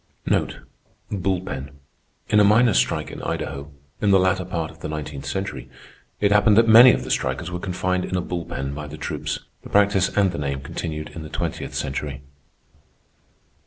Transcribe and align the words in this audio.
Bull 1.11 1.41
pen—in 1.41 2.39
a 2.39 2.43
miners' 2.43 2.79
strike 2.79 3.11
in 3.11 3.21
Idaho, 3.21 3.71
in 4.01 4.09
the 4.09 4.17
latter 4.19 4.43
part 4.43 4.71
of 4.71 4.79
the 4.79 4.87
nineteenth 4.89 5.27
century, 5.27 5.69
it 6.19 6.31
happened 6.31 6.57
that 6.57 6.67
many 6.67 6.91
of 6.91 7.03
the 7.03 7.11
strikers 7.11 7.51
were 7.51 7.59
confined 7.59 8.03
in 8.05 8.15
a 8.15 8.21
bull 8.21 8.45
pen 8.45 8.73
by 8.73 8.87
the 8.87 8.97
troops. 8.97 9.41
The 9.61 9.69
practice 9.69 10.09
and 10.09 10.31
the 10.31 10.39
name 10.39 10.61
continued 10.61 11.09
in 11.09 11.21
the 11.21 11.29
twentieth 11.29 11.75
century. 11.75 12.23